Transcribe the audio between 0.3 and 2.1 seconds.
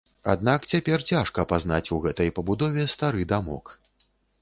Аднак цяпер цяжка пазнаць у